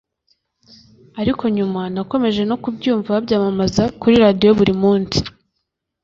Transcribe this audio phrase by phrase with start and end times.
[1.21, 5.19] ariko nyuma nakomeje no kubyunva babyamamaza kuri radiyo buri munsi